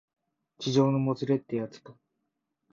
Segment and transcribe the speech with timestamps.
[0.57, 1.95] 痴情のもつれってやつか